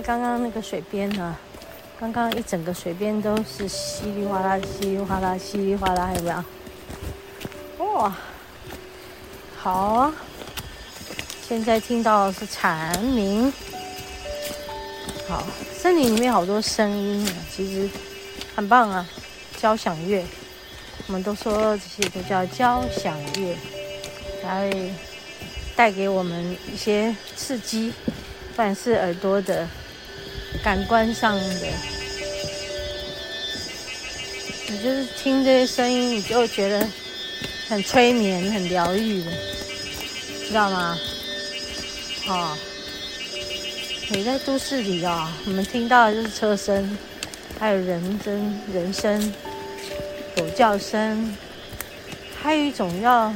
[0.00, 1.36] 刚刚那个水边呢，
[1.98, 7.84] 刚刚一整个水边都是稀里哗啦、稀里哗啦、稀里哗啦，还有没有？
[7.84, 8.16] 哇，
[9.56, 10.14] 好啊！
[11.46, 13.52] 现在听到是蝉鸣，
[15.28, 15.44] 好，
[15.76, 17.88] 森林里面好多声音啊，其实
[18.56, 19.06] 很棒啊，
[19.56, 20.24] 交响乐，
[21.06, 23.56] 我们都说这些都叫交响乐，
[24.42, 24.72] 来
[25.76, 27.92] 带给我们一些刺激。
[28.50, 29.68] 不管是耳朵的
[30.62, 31.66] 感官上的，
[34.68, 36.86] 你就是听这些声音，你就会觉得
[37.68, 39.30] 很催眠、很疗愈的，
[40.48, 40.98] 知道吗？
[42.26, 42.56] 哦，
[44.08, 46.96] 你在都市里啊、哦，我们听到的就是车声，
[47.58, 49.34] 还有人声、人声、
[50.34, 51.36] 狗叫声，
[52.42, 53.30] 还有一种叫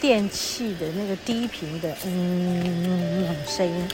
[0.00, 3.88] 电器的那个低频的嗯那种声音。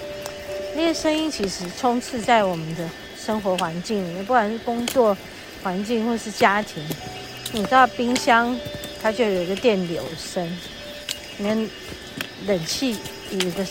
[0.75, 5.17] 那些声音其实充斥在我们的生活环境里面，不管是工作
[5.63, 6.83] 环境或是家庭。
[7.53, 8.59] 你知道冰箱
[9.03, 10.45] 它就有一个电流声，
[11.37, 11.69] 里面
[12.47, 12.97] 冷气
[13.31, 13.67] 有一个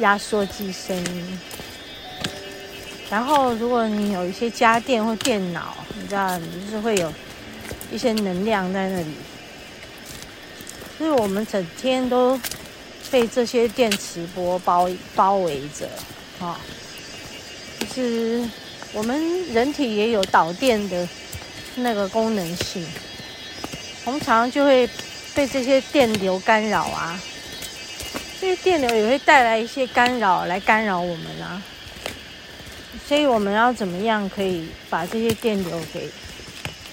[0.00, 1.40] 压缩机声音。
[3.08, 7.12] 然后如果你有一些家电或电脑，你知道，你就是会有
[7.92, 9.14] 一些能量在那里。
[10.98, 12.38] 所以我们整天都
[13.10, 15.88] 被这些电磁波包包围着。
[16.40, 16.56] 啊、哦，
[17.80, 18.42] 就是
[18.94, 21.06] 我们人体也有导电的
[21.76, 22.84] 那个功能性，
[24.06, 24.88] 我们常常就会
[25.34, 27.20] 被这些电流干扰啊，
[28.40, 31.62] 这些电流也会带来一些干扰来干扰我们啊，
[33.06, 36.10] 所以我们要怎么样可以把这些电流给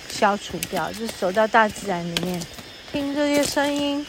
[0.10, 0.92] 消除掉？
[0.92, 2.42] 就是走到大自然里面，
[2.92, 4.06] 听这些声音，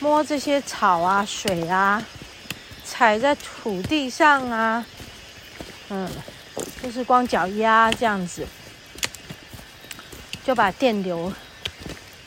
[0.00, 2.04] 摸这些草啊、水啊。
[2.84, 4.84] 踩在土地上啊，
[5.88, 6.08] 嗯，
[6.82, 8.46] 就是光脚丫这样子，
[10.44, 11.32] 就把电流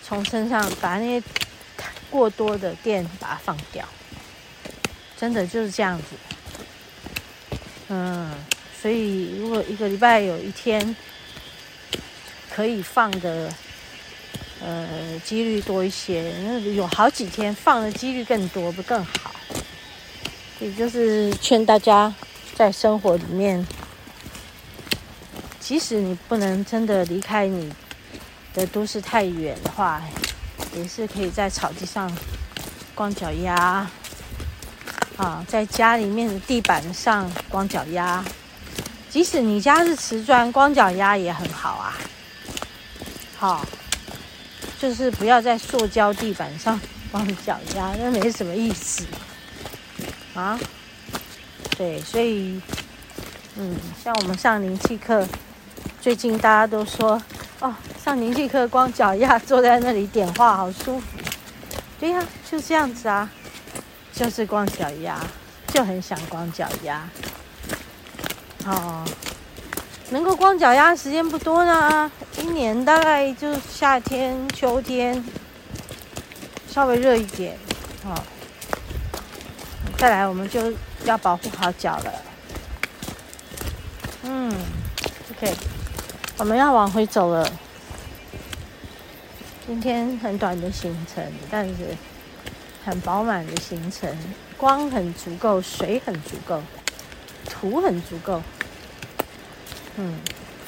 [0.04, 1.26] 从身上把那些
[2.10, 3.88] 过多的电把它放掉，
[5.18, 6.06] 真的就是这样子。
[7.90, 8.32] 嗯，
[8.82, 10.96] 所以如果一个礼拜有一天
[12.50, 13.54] 可以放的，
[14.62, 19.35] 呃，几率多一些，那有好几天放的几率更多，不更好？
[20.66, 22.12] 也就是劝大家，
[22.56, 23.64] 在生活里面，
[25.60, 27.72] 即使你不能真的离开你
[28.52, 30.02] 的都市太远的话，
[30.76, 32.12] 也是可以在草地上
[32.96, 33.88] 光脚丫，
[35.18, 38.26] 啊，在家里面的地板上光脚丫，
[39.08, 41.94] 即使你家是瓷砖，光脚丫也很好啊。
[43.38, 43.64] 好，
[44.80, 49.06] 就是不要在塑胶地板上 光脚丫，那没什么意思。
[50.36, 50.60] 啊，
[51.78, 52.62] 对，所以，
[53.56, 53.74] 嗯，
[54.04, 55.26] 像我们上灵气课，
[56.02, 57.22] 最近大家都说，
[57.62, 57.74] 哦，
[58.04, 61.06] 上灵气课光脚丫坐在那里点化，好舒服。
[61.98, 63.30] 对呀，就这样子啊，
[64.14, 65.18] 就是光脚丫，
[65.70, 67.08] 就很想光脚丫。
[68.66, 69.06] 哦，
[70.10, 75.24] 能够光脚丫时间不多呢，一年大概就夏天、秋天，
[76.70, 77.58] 稍微热一点，
[78.04, 78.14] 哦。
[80.06, 80.72] 再来，我们就
[81.04, 82.14] 要保护好脚了。
[84.22, 84.56] 嗯
[85.32, 85.52] ，OK，
[86.38, 87.52] 我们要往回走了。
[89.66, 91.98] 今天很短的行程，但是
[92.86, 94.16] 很饱满的行程，
[94.58, 96.62] 光很足够，水很足够，
[97.50, 98.44] 土很足够。
[99.96, 100.20] 嗯，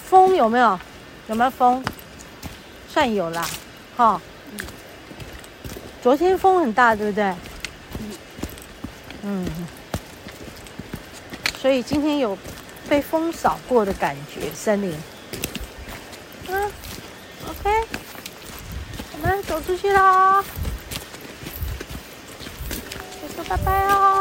[0.03, 0.79] 风有没有？
[1.27, 1.83] 有没有风？
[2.89, 3.47] 算有啦，
[3.95, 4.19] 哈。
[6.01, 7.35] 昨天风很大，对不对？
[9.29, 9.45] 嗯，
[11.59, 12.37] 所以今天有
[12.87, 14.95] 被风扫过的感觉，森林。
[16.47, 16.71] 嗯
[17.49, 17.87] ，OK，
[19.11, 20.41] 我们走出去啦，
[23.35, 24.16] 说拜拜哦。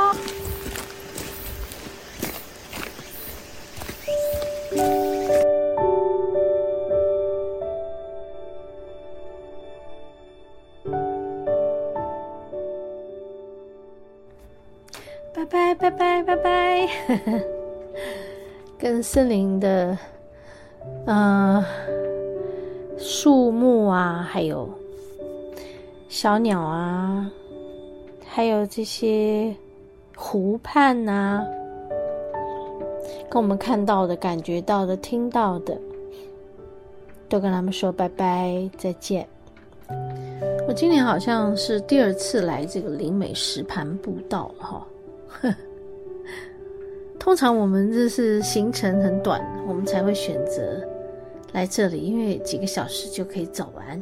[19.17, 19.97] 森林的
[21.07, 21.65] 呃
[22.99, 24.69] 树木啊，还有
[26.07, 27.31] 小鸟啊，
[28.27, 29.57] 还有这些
[30.15, 31.43] 湖畔呐、
[33.31, 35.81] 跟我们看到的、感觉到的、听到的，
[37.27, 39.27] 都跟他们说拜拜，再见。
[40.69, 44.87] 我今年好像是第二次来这个灵美石盘步道哈。
[47.26, 50.81] 通常我们这是行程很短，我们才会选择
[51.52, 54.00] 来这里，因为几个小时就可以走完，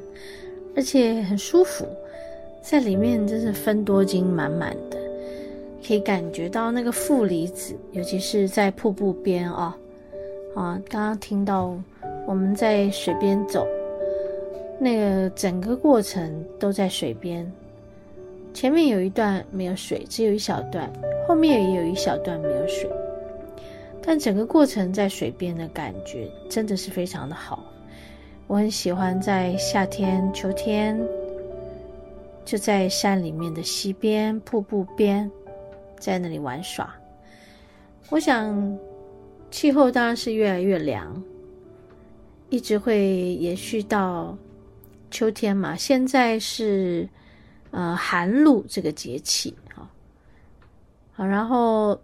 [0.76, 1.86] 而且很舒服，
[2.60, 4.98] 在里面真是芬多精满满的，
[5.84, 9.72] 可以感觉到那个负离子，尤其是在瀑布边哦，
[10.54, 11.74] 啊，刚刚听到
[12.26, 13.66] 我们在水边走，
[14.78, 17.50] 那个整个过程都在水边。
[18.52, 20.86] 前面有一段没有水，只有一小段；
[21.26, 22.86] 后面也有一小段没有水，
[24.04, 27.64] 但整个过程在水边的感觉真的是非常的好。
[28.46, 31.00] 我很喜欢在夏天、秋天，
[32.44, 35.30] 就在山里面的溪边、瀑布边，
[35.98, 36.94] 在那里玩耍。
[38.10, 38.78] 我想，
[39.50, 41.22] 气候当然是越来越凉，
[42.50, 44.36] 一直会延续到
[45.10, 45.74] 秋天嘛。
[45.76, 47.08] 现在是。
[47.76, 49.90] 呃，寒露这个节气，哈，
[51.12, 52.00] 好，然后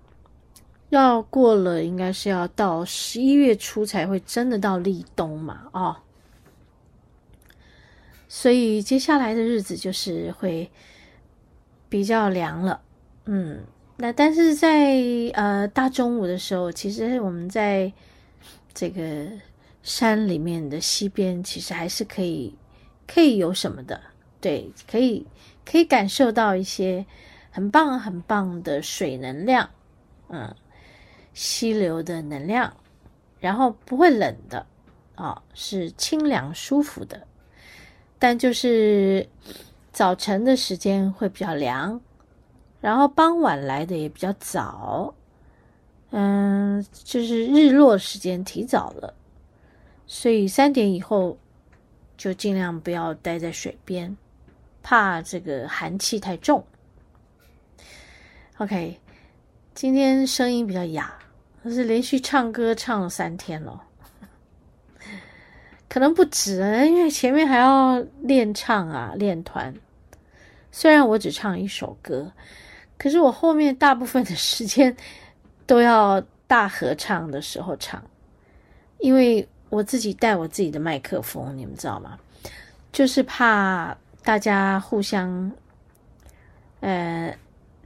[0.91, 5.97] 要过了，应该是要到十一月初才会真的到立冬嘛，哦，
[8.29, 10.71] 所以接下来的日子就是会
[11.89, 12.81] 比较凉了，
[13.25, 13.65] 嗯，
[13.97, 15.01] 那但是在
[15.33, 17.93] 呃大中午的时候，其实我们在
[18.75, 19.27] 这个
[19.83, 22.55] 山里面的溪边，其实还是可以
[23.07, 24.01] 可以有什么的，
[24.41, 25.27] 对，可以。
[25.63, 27.07] 可以感受到一些
[27.53, 29.71] 很棒很棒的水能量，
[30.29, 30.53] 嗯，
[31.41, 32.71] 溪流的能量，
[33.39, 34.67] 然后不会冷的，
[35.15, 37.27] 啊、是清凉舒服的，
[38.19, 39.27] 但就是
[39.91, 41.99] 早晨的时间会比较凉，
[42.79, 45.15] 然后傍晚来的也比较早，
[46.11, 49.15] 嗯，就是日落时间提早了，
[50.07, 51.39] 所以三点以后
[52.19, 54.15] 就尽量不要待在水边。
[54.83, 56.63] 怕这个寒气太重。
[58.59, 59.01] OK，
[59.75, 61.19] 今天声音比较哑，
[61.63, 63.83] 我是连续唱歌唱了三天了，
[65.89, 69.75] 可能不止啊，因为前面还要练唱啊，练团。
[70.73, 72.33] 虽然我只唱一首歌，
[72.97, 74.97] 可是我后面大部分的时间
[75.67, 78.03] 都要大合唱的时候唱，
[78.99, 82.19] 因为我自己带我自己的麦克风，你们知道吗？
[82.93, 83.97] 就是怕。
[84.23, 85.51] 大家互相，
[86.81, 87.35] 呃，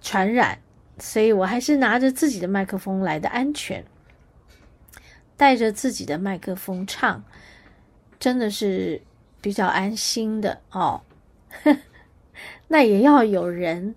[0.02, 0.58] 传染，
[0.98, 3.84] 所以我还是拿着自己的麦克风来的安全。
[5.36, 7.24] 带着自己的麦克风唱，
[8.20, 9.02] 真的是
[9.40, 11.02] 比较安心的哦。
[12.68, 13.96] 那也要有人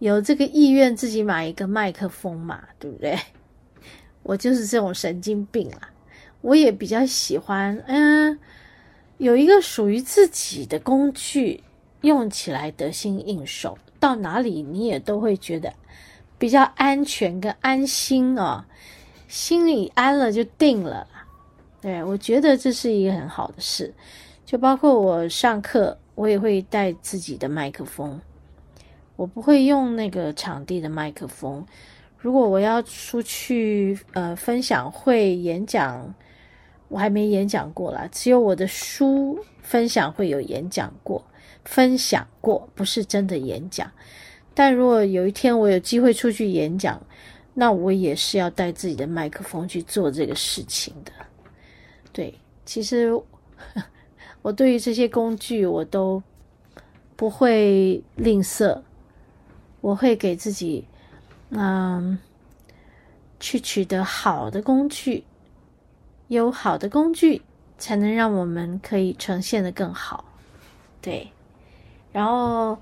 [0.00, 3.18] 有这个意愿，自己买一个麦克风嘛，对不对？
[4.22, 5.90] 我就是这种神经病啊！
[6.42, 8.38] 我也比较喜欢，嗯。
[9.16, 11.62] 有一个属于自己的工具，
[12.02, 15.72] 用起来得心应手，到哪里你也都会觉得
[16.40, 18.64] 比较安全跟安心哦，
[19.28, 21.06] 心里安了就定了。
[21.80, 23.94] 对，我觉得这是一个很好的事。
[24.44, 28.20] 就包括我上课，我也会带自己的麦克风，
[29.14, 31.64] 我不会用那个场地的麦克风。
[32.18, 36.12] 如果我要出去呃分享会演讲。
[36.92, 41.24] 我还没演讲过啦，只有我的书分享会有演讲过，
[41.64, 43.88] 分享过，不是真的演讲。
[44.54, 47.00] 但如果有一天我有机会出去演讲，
[47.54, 51.12] 那我也是要带自己的麦克风去做这个事情的。
[52.12, 53.10] 对，其实
[54.42, 56.22] 我对于这些工具我都
[57.16, 58.80] 不会吝啬，
[59.80, 60.84] 我会给自己，
[61.50, 62.18] 嗯，
[63.38, 65.24] 去取得好的工具。
[66.28, 67.42] 有好的工具，
[67.76, 70.24] 才能让我们可以呈现得更好。
[71.02, 71.28] 对，
[72.12, 72.78] 然后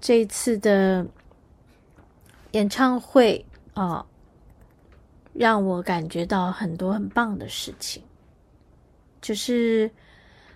[0.00, 1.06] 这一次的
[2.52, 4.04] 演唱会啊、
[5.32, 8.02] 让我感觉到很多很棒的事情，
[9.20, 9.90] 就是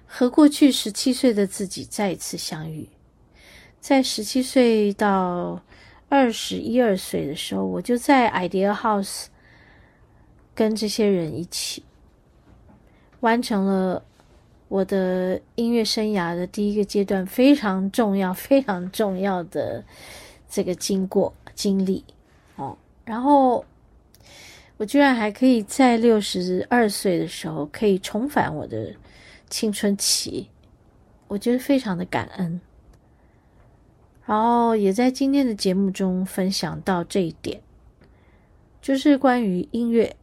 [0.06, 2.88] 和过去十七岁的自己再一次相遇。
[3.80, 5.62] 在十七岁到
[6.08, 9.26] 二十一二岁的时候，我就在 Idea House
[10.54, 11.84] 跟这些人一起。
[13.20, 14.04] 完成了
[14.68, 19.84] 我的音乐生涯的第一个阶段，非常重要、非常重要的
[20.48, 22.04] 这个经过经历
[22.56, 22.76] 哦。
[23.04, 23.64] 然后
[24.76, 28.94] 我居然还可以在六十二岁的时候可以重返我的
[29.48, 30.48] 青春期，
[31.28, 32.60] 我觉得非常的感恩。
[34.26, 37.60] 然后也在今天的节目中分享到这一点，
[38.80, 40.16] 就是关于音乐。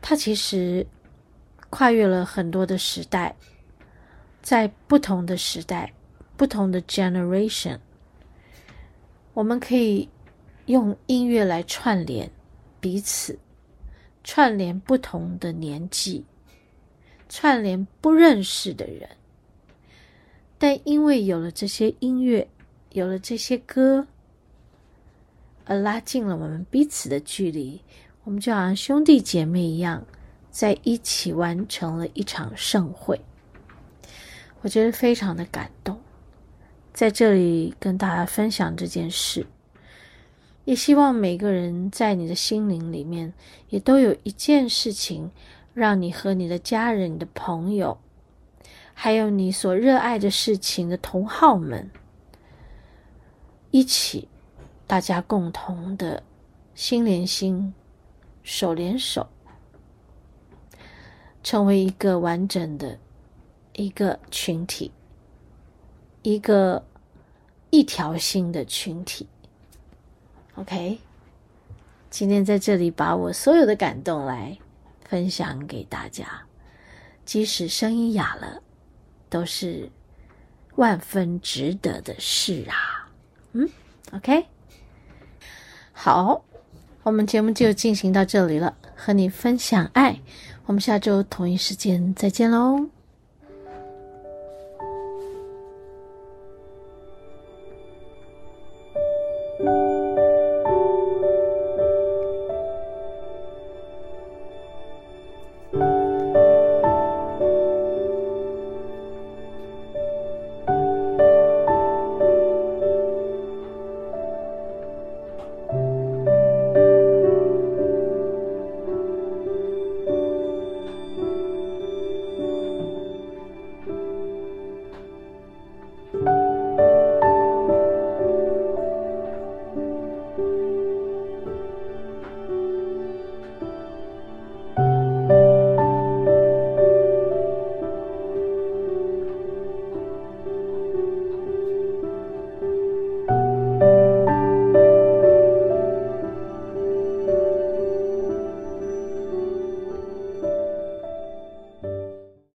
[0.00, 0.84] 它其实
[1.72, 3.34] 跨越了很多的时代，
[4.42, 5.94] 在不同的时代、
[6.36, 7.78] 不同的 generation，
[9.32, 10.06] 我们可以
[10.66, 12.30] 用音乐来串联
[12.78, 13.38] 彼此，
[14.22, 16.26] 串联不同的年纪，
[17.30, 19.08] 串联不认识的人。
[20.58, 22.46] 但因为有了这些音乐，
[22.90, 24.06] 有了这些歌，
[25.64, 27.80] 而拉近了我们彼此的距离，
[28.24, 30.04] 我们就好像兄弟姐妹一样，
[30.52, 33.20] 在一起完成了一场盛会。
[34.60, 35.98] 我觉得非常的感动，
[36.92, 39.44] 在这里跟大家分享这件事，
[40.64, 43.32] 也希望每个人在你的心灵里面，
[43.70, 45.32] 也都有一件事情，
[45.74, 47.98] 让你和你的家人、你的朋友，
[48.94, 51.90] 还有你所热爱的事情的同好们，
[53.72, 54.28] 一起，
[54.86, 56.22] 大家共同的
[56.74, 57.74] 心连心，
[58.44, 59.26] 手连手，
[61.42, 62.98] 成为一个完整的。
[63.74, 64.92] 一个群体，
[66.20, 66.84] 一个
[67.70, 69.26] 一条心的群体。
[70.56, 70.98] OK，
[72.10, 74.58] 今天在这里把我所有的感动来
[75.08, 76.42] 分享给大家，
[77.24, 78.62] 即使声音哑了，
[79.30, 79.90] 都是
[80.76, 83.10] 万分值得的事啊。
[83.52, 83.70] 嗯
[84.12, 84.44] ，OK，
[85.94, 86.44] 好，
[87.04, 90.20] 我们节目就进行到这里了，和你分享爱，
[90.66, 93.01] 我们下周同一时间再见喽。